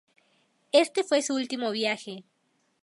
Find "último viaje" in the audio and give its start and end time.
1.35-2.23